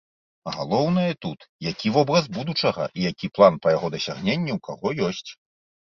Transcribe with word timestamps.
Галоўнае 0.53 1.11
тут, 1.25 1.39
які 1.71 1.93
вобраз 1.99 2.25
будучага 2.39 2.83
і 2.97 3.07
які 3.11 3.33
план 3.39 3.53
па 3.63 3.67
яго 3.79 3.87
дасягненні 4.01 4.51
ў 4.59 4.63
каго 4.69 4.87
ёсць. 5.11 5.29